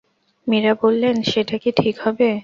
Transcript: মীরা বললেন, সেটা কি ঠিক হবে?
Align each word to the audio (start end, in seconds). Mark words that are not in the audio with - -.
মীরা 0.47 0.73
বললেন, 0.81 1.15
সেটা 1.23 1.55
কি 1.57 1.69
ঠিক 1.71 1.95
হবে? 2.03 2.29